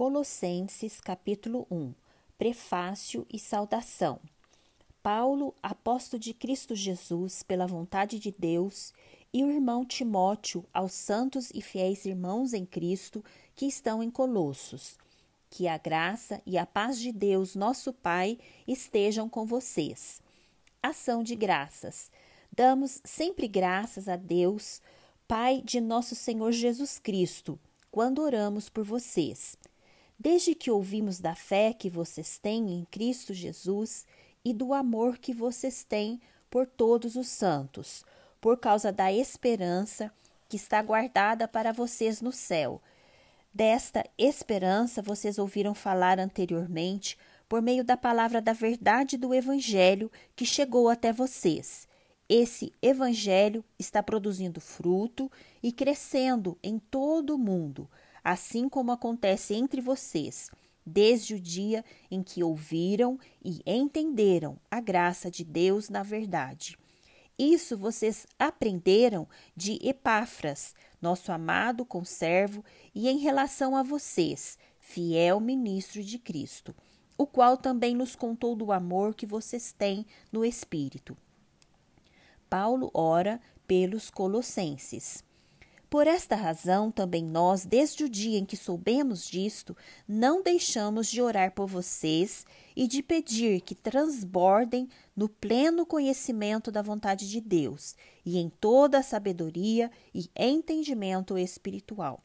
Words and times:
Colossenses 0.00 0.98
capítulo 0.98 1.66
1 1.70 1.92
Prefácio 2.38 3.26
e 3.30 3.38
saudação. 3.38 4.18
Paulo, 5.02 5.54
apóstolo 5.62 6.18
de 6.18 6.32
Cristo 6.32 6.74
Jesus, 6.74 7.42
pela 7.42 7.66
vontade 7.66 8.18
de 8.18 8.32
Deus, 8.32 8.94
e 9.30 9.44
o 9.44 9.50
irmão 9.50 9.84
Timóteo, 9.84 10.64
aos 10.72 10.94
santos 10.94 11.50
e 11.54 11.60
fiéis 11.60 12.06
irmãos 12.06 12.54
em 12.54 12.64
Cristo 12.64 13.22
que 13.54 13.66
estão 13.66 14.02
em 14.02 14.10
Colossos. 14.10 14.96
Que 15.50 15.68
a 15.68 15.76
graça 15.76 16.40
e 16.46 16.56
a 16.56 16.64
paz 16.64 16.98
de 16.98 17.12
Deus, 17.12 17.54
nosso 17.54 17.92
Pai, 17.92 18.38
estejam 18.66 19.28
com 19.28 19.44
vocês. 19.44 20.22
Ação 20.82 21.22
de 21.22 21.36
graças. 21.36 22.10
Damos 22.50 23.02
sempre 23.04 23.46
graças 23.46 24.08
a 24.08 24.16
Deus, 24.16 24.80
Pai 25.28 25.60
de 25.62 25.78
nosso 25.78 26.14
Senhor 26.14 26.52
Jesus 26.52 26.98
Cristo, 26.98 27.60
quando 27.90 28.22
oramos 28.22 28.70
por 28.70 28.82
vocês. 28.82 29.58
Desde 30.22 30.54
que 30.54 30.70
ouvimos 30.70 31.18
da 31.18 31.34
fé 31.34 31.72
que 31.72 31.88
vocês 31.88 32.36
têm 32.36 32.74
em 32.74 32.84
Cristo 32.84 33.32
Jesus 33.32 34.04
e 34.44 34.52
do 34.52 34.74
amor 34.74 35.16
que 35.16 35.32
vocês 35.32 35.82
têm 35.82 36.20
por 36.50 36.66
todos 36.66 37.16
os 37.16 37.26
santos, 37.26 38.04
por 38.38 38.58
causa 38.58 38.92
da 38.92 39.10
esperança 39.10 40.12
que 40.46 40.58
está 40.58 40.82
guardada 40.82 41.48
para 41.48 41.72
vocês 41.72 42.20
no 42.20 42.32
céu. 42.32 42.82
Desta 43.54 44.04
esperança 44.18 45.00
vocês 45.00 45.38
ouviram 45.38 45.74
falar 45.74 46.20
anteriormente 46.20 47.16
por 47.48 47.62
meio 47.62 47.82
da 47.82 47.96
palavra 47.96 48.42
da 48.42 48.52
verdade 48.52 49.16
do 49.16 49.32
Evangelho 49.32 50.12
que 50.36 50.44
chegou 50.44 50.90
até 50.90 51.14
vocês. 51.14 51.88
Esse 52.28 52.74
Evangelho 52.82 53.64
está 53.78 54.02
produzindo 54.02 54.60
fruto 54.60 55.32
e 55.62 55.72
crescendo 55.72 56.58
em 56.62 56.78
todo 56.78 57.34
o 57.34 57.38
mundo, 57.38 57.88
assim 58.22 58.68
como 58.68 58.92
acontece 58.92 59.54
entre 59.54 59.80
vocês, 59.80 60.50
desde 60.84 61.34
o 61.34 61.40
dia 61.40 61.84
em 62.10 62.22
que 62.22 62.42
ouviram 62.42 63.18
e 63.44 63.60
entenderam 63.66 64.58
a 64.70 64.80
graça 64.80 65.30
de 65.30 65.44
Deus 65.44 65.88
na 65.88 66.02
verdade. 66.02 66.76
Isso 67.38 67.76
vocês 67.76 68.26
aprenderam 68.38 69.26
de 69.56 69.78
Epáfras, 69.82 70.74
nosso 71.00 71.32
amado 71.32 71.86
conservo, 71.86 72.62
e 72.94 73.08
em 73.08 73.18
relação 73.18 73.74
a 73.74 73.82
vocês, 73.82 74.58
fiel 74.78 75.40
ministro 75.40 76.02
de 76.02 76.18
Cristo, 76.18 76.74
o 77.16 77.26
qual 77.26 77.56
também 77.56 77.94
nos 77.94 78.14
contou 78.14 78.54
do 78.54 78.70
amor 78.70 79.14
que 79.14 79.24
vocês 79.24 79.72
têm 79.72 80.04
no 80.30 80.44
Espírito. 80.44 81.16
Paulo 82.50 82.90
ora 82.92 83.40
pelos 83.66 84.10
Colossenses. 84.10 85.24
Por 85.90 86.06
esta 86.06 86.36
razão, 86.36 86.88
também 86.88 87.24
nós, 87.24 87.66
desde 87.66 88.04
o 88.04 88.08
dia 88.08 88.38
em 88.38 88.44
que 88.44 88.56
soubemos 88.56 89.28
disto, 89.28 89.76
não 90.06 90.40
deixamos 90.40 91.10
de 91.10 91.20
orar 91.20 91.50
por 91.50 91.66
vocês 91.66 92.46
e 92.76 92.86
de 92.86 93.02
pedir 93.02 93.60
que 93.60 93.74
transbordem 93.74 94.88
no 95.16 95.28
pleno 95.28 95.84
conhecimento 95.84 96.70
da 96.70 96.80
vontade 96.80 97.28
de 97.28 97.40
Deus 97.40 97.96
e 98.24 98.38
em 98.38 98.48
toda 98.48 98.98
a 98.98 99.02
sabedoria 99.02 99.90
e 100.14 100.30
entendimento 100.36 101.36
espiritual. 101.36 102.22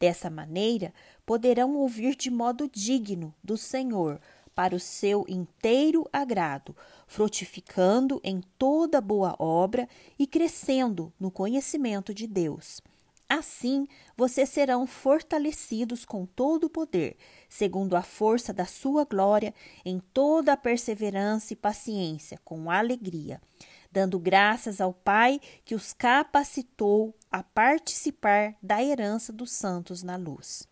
Dessa 0.00 0.28
maneira, 0.28 0.92
poderão 1.24 1.76
ouvir 1.76 2.16
de 2.16 2.28
modo 2.28 2.68
digno 2.68 3.32
do 3.42 3.56
Senhor, 3.56 4.20
para 4.52 4.74
o 4.74 4.80
seu 4.80 5.26
inteiro 5.28 6.08
agrado, 6.10 6.74
frutificando 7.06 8.18
em 8.24 8.40
toda 8.58 9.02
boa 9.02 9.36
obra 9.38 9.86
e 10.18 10.26
crescendo 10.26 11.12
no 11.20 11.30
conhecimento 11.30 12.14
de 12.14 12.26
Deus. 12.26 12.80
Assim, 13.28 13.88
vocês 14.16 14.48
serão 14.48 14.86
fortalecidos 14.86 16.04
com 16.04 16.24
todo 16.24 16.64
o 16.64 16.70
poder, 16.70 17.16
segundo 17.48 17.96
a 17.96 18.02
força 18.02 18.52
da 18.52 18.66
sua 18.66 19.04
glória, 19.04 19.52
em 19.84 19.98
toda 19.98 20.52
a 20.52 20.56
perseverança 20.56 21.52
e 21.52 21.56
paciência, 21.56 22.38
com 22.44 22.70
alegria, 22.70 23.42
dando 23.90 24.16
graças 24.18 24.80
ao 24.80 24.92
Pai 24.92 25.40
que 25.64 25.74
os 25.74 25.92
capacitou 25.92 27.12
a 27.30 27.42
participar 27.42 28.54
da 28.62 28.82
herança 28.82 29.32
dos 29.32 29.50
santos 29.50 30.04
na 30.04 30.16
luz. 30.16 30.68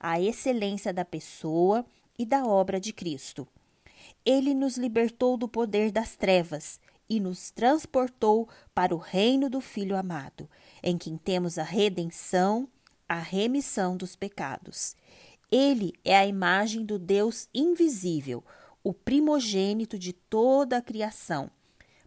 A 0.00 0.18
excelência 0.18 0.94
da 0.94 1.04
pessoa 1.04 1.84
e 2.18 2.24
da 2.24 2.46
obra 2.46 2.80
de 2.80 2.92
Cristo. 2.92 3.46
Ele 4.24 4.54
nos 4.54 4.78
libertou 4.78 5.36
do 5.36 5.46
poder 5.46 5.90
das 5.90 6.16
trevas 6.16 6.80
e 7.08 7.20
nos 7.20 7.50
transportou 7.50 8.48
para 8.74 8.94
o 8.94 8.98
reino 8.98 9.48
do 9.48 9.60
Filho 9.60 9.96
amado, 9.96 10.48
em 10.82 10.98
quem 10.98 11.16
temos 11.16 11.58
a 11.58 11.62
redenção, 11.62 12.68
a 13.08 13.18
remissão 13.18 13.96
dos 13.96 14.16
pecados. 14.16 14.96
Ele 15.50 15.92
é 16.04 16.16
a 16.16 16.26
imagem 16.26 16.84
do 16.84 16.98
Deus 16.98 17.48
invisível, 17.54 18.44
o 18.82 18.92
primogênito 18.92 19.98
de 19.98 20.12
toda 20.12 20.76
a 20.76 20.82
criação, 20.82 21.50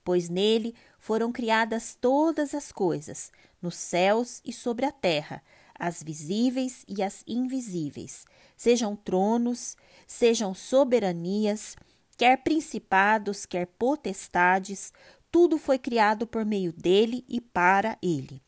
pois 0.03 0.29
nele 0.29 0.73
foram 0.97 1.31
criadas 1.31 1.97
todas 1.99 2.53
as 2.53 2.71
coisas, 2.71 3.31
nos 3.61 3.75
céus 3.75 4.41
e 4.45 4.51
sobre 4.53 4.85
a 4.85 4.91
terra, 4.91 5.43
as 5.75 6.03
visíveis 6.03 6.83
e 6.87 7.01
as 7.01 7.23
invisíveis, 7.25 8.25
sejam 8.57 8.95
tronos, 8.95 9.77
sejam 10.05 10.53
soberanias, 10.53 11.77
quer 12.19 12.43
principados, 12.43 13.45
quer 13.45 13.65
potestades, 13.65 14.91
tudo 15.31 15.57
foi 15.57 15.79
criado 15.79 16.27
por 16.27 16.43
meio 16.43 16.73
dele 16.73 17.23
e 17.29 17.39
para 17.39 17.97
ele. 18.03 18.41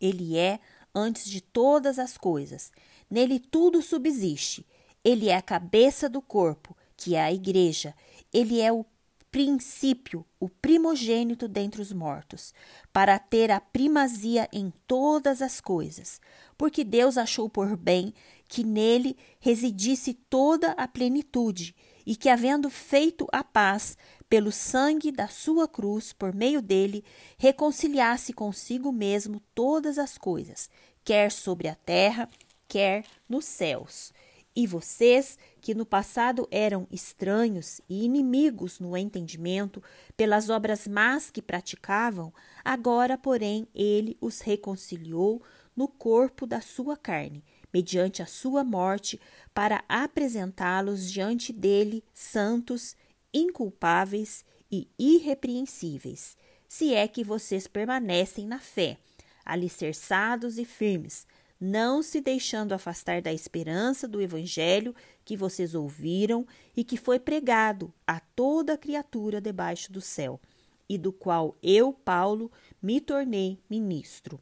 Ele 0.00 0.38
é 0.38 0.58
antes 0.94 1.26
de 1.26 1.42
todas 1.42 1.98
as 1.98 2.16
coisas, 2.16 2.72
nele 3.10 3.38
tudo 3.38 3.82
subsiste. 3.82 4.66
Ele 5.04 5.28
é 5.28 5.36
a 5.36 5.42
cabeça 5.42 6.08
do 6.08 6.22
corpo, 6.22 6.74
que 6.96 7.14
é 7.14 7.20
a 7.20 7.30
igreja. 7.30 7.94
Ele 8.32 8.58
é 8.58 8.72
o 8.72 8.86
princípio, 9.30 10.24
o 10.40 10.48
primogênito 10.48 11.46
dentre 11.46 11.82
os 11.82 11.92
mortos, 11.92 12.52
para 12.92 13.18
ter 13.18 13.50
a 13.50 13.60
primazia 13.60 14.48
em 14.52 14.72
todas 14.86 15.42
as 15.42 15.60
coisas, 15.60 16.20
porque 16.56 16.82
Deus 16.82 17.18
achou 17.18 17.48
por 17.48 17.76
bem 17.76 18.12
que 18.48 18.64
nele 18.64 19.16
residisse 19.38 20.14
toda 20.14 20.72
a 20.72 20.88
plenitude, 20.88 21.74
e 22.06 22.16
que, 22.16 22.30
havendo 22.30 22.70
feito 22.70 23.28
a 23.30 23.44
paz 23.44 23.94
pelo 24.30 24.50
sangue 24.50 25.12
da 25.12 25.28
sua 25.28 25.68
cruz, 25.68 26.10
por 26.10 26.34
meio 26.34 26.62
dele, 26.62 27.04
reconciliasse 27.36 28.32
consigo 28.32 28.90
mesmo 28.90 29.42
todas 29.54 29.98
as 29.98 30.16
coisas, 30.16 30.70
quer 31.04 31.30
sobre 31.30 31.68
a 31.68 31.74
terra, 31.74 32.26
quer 32.66 33.04
nos 33.28 33.44
céus. 33.44 34.10
E 34.56 34.66
vocês, 34.66 35.38
que 35.60 35.74
no 35.74 35.84
passado 35.84 36.48
eram 36.50 36.86
estranhos 36.90 37.80
e 37.88 38.04
inimigos 38.04 38.80
no 38.80 38.96
entendimento, 38.96 39.82
pelas 40.16 40.48
obras 40.48 40.86
más 40.86 41.30
que 41.30 41.42
praticavam, 41.42 42.32
agora, 42.64 43.18
porém, 43.18 43.66
ele 43.74 44.16
os 44.20 44.40
reconciliou 44.40 45.42
no 45.76 45.88
corpo 45.88 46.46
da 46.46 46.60
sua 46.60 46.96
carne 46.96 47.44
mediante 47.72 48.22
a 48.22 48.26
sua 48.26 48.64
morte, 48.64 49.20
para 49.52 49.84
apresentá-los 49.88 51.10
diante 51.10 51.52
dele 51.52 52.04
santos, 52.12 52.96
inculpáveis 53.32 54.44
e 54.70 54.88
irrepreensíveis, 54.98 56.36
se 56.66 56.94
é 56.94 57.06
que 57.08 57.24
vocês 57.24 57.66
permanecem 57.66 58.46
na 58.46 58.58
fé, 58.58 58.98
alicerçados 59.44 60.58
e 60.58 60.64
firmes, 60.64 61.26
não 61.60 62.02
se 62.02 62.20
deixando 62.20 62.72
afastar 62.72 63.20
da 63.20 63.32
esperança 63.32 64.06
do 64.06 64.20
Evangelho 64.20 64.94
que 65.24 65.36
vocês 65.36 65.74
ouviram 65.74 66.46
e 66.76 66.84
que 66.84 66.96
foi 66.96 67.18
pregado 67.18 67.92
a 68.06 68.20
toda 68.20 68.78
criatura 68.78 69.40
debaixo 69.40 69.92
do 69.92 70.00
céu, 70.00 70.40
e 70.88 70.96
do 70.96 71.12
qual 71.12 71.56
eu, 71.62 71.92
Paulo, 71.92 72.50
me 72.80 73.00
tornei 73.00 73.58
ministro. 73.68 74.40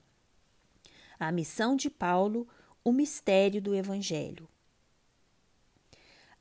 A 1.19 1.33
missão 1.33 1.75
de 1.75 1.89
Paulo 1.89 2.47
o 2.87 2.93
mistério 2.93 3.61
do 3.61 3.75
Evangelho. 3.75 4.49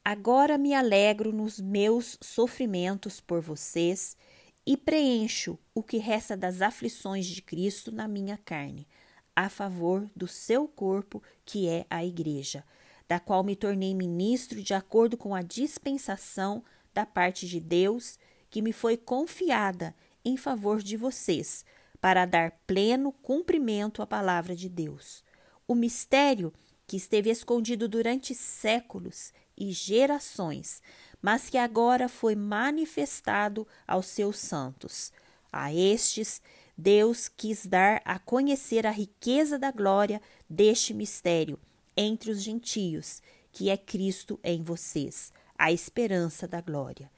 Agora 0.03 0.59
me 0.59 0.75
alegro 0.75 1.33
nos 1.33 1.59
meus 1.59 2.19
sofrimentos 2.21 3.19
por 3.19 3.41
vocês 3.41 4.15
e 4.63 4.77
preencho 4.77 5.57
o 5.73 5.81
que 5.81 5.97
resta 5.97 6.37
das 6.37 6.61
aflições 6.61 7.25
de 7.25 7.41
Cristo 7.41 7.91
na 7.91 8.07
minha 8.07 8.37
carne, 8.37 8.87
a 9.35 9.49
favor 9.49 10.09
do 10.15 10.27
seu 10.27 10.67
corpo, 10.67 11.21
que 11.43 11.67
é 11.67 11.85
a 11.89 12.05
Igreja, 12.05 12.63
da 13.07 13.19
qual 13.19 13.43
me 13.43 13.55
tornei 13.55 13.93
ministro 13.93 14.61
de 14.61 14.73
acordo 14.73 15.17
com 15.17 15.35
a 15.35 15.41
dispensação 15.41 16.63
da 16.93 17.05
parte 17.05 17.47
de 17.47 17.59
Deus 17.59 18.17
que 18.49 18.61
me 18.61 18.71
foi 18.71 18.95
confiada 18.95 19.95
em 20.23 20.37
favor 20.37 20.81
de 20.81 20.95
vocês, 20.95 21.65
para 21.99 22.25
dar 22.25 22.51
pleno 22.65 23.11
cumprimento 23.11 24.01
à 24.01 24.07
palavra 24.07 24.55
de 24.55 24.69
Deus 24.69 25.23
o 25.67 25.73
mistério 25.73 26.53
que 26.87 26.97
esteve 26.97 27.29
escondido 27.29 27.87
durante 27.87 28.35
séculos 28.35 29.33
e 29.57 29.71
gerações, 29.71 30.81
mas 31.21 31.49
que 31.49 31.57
agora 31.57 32.07
foi 32.07 32.35
manifestado 32.35 33.67
aos 33.87 34.07
seus 34.07 34.37
santos. 34.37 35.11
A 35.51 35.73
estes, 35.73 36.41
Deus 36.77 37.29
quis 37.29 37.65
dar 37.65 38.01
a 38.03 38.19
conhecer 38.19 38.85
a 38.85 38.91
riqueza 38.91 39.57
da 39.57 39.71
glória 39.71 40.21
deste 40.49 40.93
mistério, 40.93 41.59
entre 41.95 42.31
os 42.31 42.41
gentios, 42.41 43.21
que 43.51 43.69
é 43.69 43.77
Cristo 43.77 44.39
em 44.43 44.61
vocês, 44.61 45.31
a 45.57 45.71
esperança 45.71 46.47
da 46.47 46.59
glória. 46.59 47.09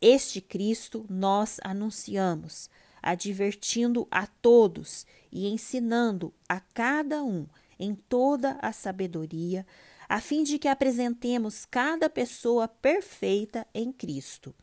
Este 0.00 0.40
Cristo 0.40 1.06
nós 1.08 1.58
anunciamos, 1.62 2.68
advertindo 3.00 4.08
a 4.10 4.26
todos 4.26 5.06
e 5.30 5.46
ensinando 5.46 6.34
a 6.48 6.58
cada 6.58 7.22
um 7.22 7.46
em 7.78 7.94
toda 7.94 8.58
a 8.60 8.72
sabedoria, 8.72 9.64
a 10.08 10.20
fim 10.20 10.42
de 10.42 10.58
que 10.58 10.68
apresentemos 10.68 11.64
cada 11.64 12.10
pessoa 12.10 12.66
perfeita 12.66 13.66
em 13.72 13.92
Cristo. 13.92 14.54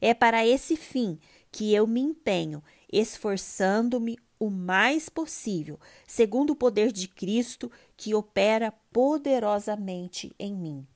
É 0.00 0.12
para 0.12 0.46
esse 0.46 0.76
fim 0.76 1.18
que 1.50 1.74
eu 1.74 1.86
me 1.86 2.00
empenho, 2.00 2.62
esforçando-me 2.90 4.18
o 4.40 4.50
mais 4.50 5.08
possível, 5.08 5.78
segundo 6.06 6.50
o 6.50 6.56
poder 6.56 6.90
de 6.92 7.08
Cristo 7.08 7.70
que 7.96 8.14
opera 8.14 8.72
poderosamente 8.92 10.34
em 10.38 10.54
mim. 10.54 10.88